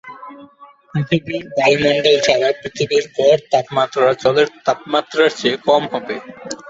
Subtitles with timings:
[0.91, 6.15] পৃথিবীর বায়ুমণ্ডল ছাড়া, পৃথিবীর গড় তাপমাত্রা জলের তাপমাত্রার চেয়ে কম হবে।